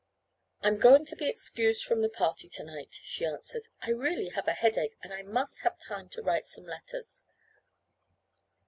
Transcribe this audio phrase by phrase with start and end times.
[0.61, 3.67] "I'm going to be excused from the party to night," she answered.
[3.83, 7.23] "I really have a headache, and I must have time to write some letters."